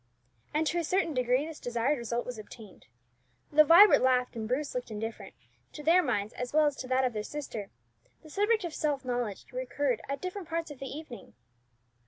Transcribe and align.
And 0.51 0.65
to 0.65 0.79
a 0.79 0.83
certain 0.83 1.13
degree 1.13 1.45
this 1.45 1.59
desired 1.59 1.99
result 1.99 2.25
was 2.25 2.39
obtained. 2.39 2.87
Though 3.51 3.63
Vibert 3.63 4.01
laughed, 4.01 4.35
and 4.35 4.47
Bruce 4.47 4.73
looked 4.73 4.89
indifferent, 4.89 5.35
to 5.73 5.83
their 5.83 6.01
minds, 6.01 6.33
as 6.33 6.53
well 6.53 6.65
as 6.65 6.75
to 6.77 6.87
that 6.87 7.05
of 7.05 7.13
their 7.13 7.21
sister, 7.21 7.69
the 8.23 8.29
subject 8.31 8.63
of 8.63 8.73
self 8.73 9.05
knowledge 9.05 9.45
recurred 9.53 10.01
at 10.09 10.19
different 10.19 10.47
parts 10.49 10.71
of 10.71 10.79
the 10.79 10.87
evening. 10.87 11.35